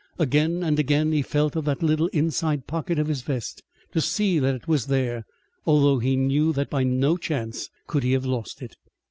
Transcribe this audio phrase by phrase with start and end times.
[0.17, 3.61] Again and again he felt of that little inside pocket of his vest
[3.91, 5.25] to see that it was there,
[5.63, 8.77] although he knew that by no chance could he have lost it.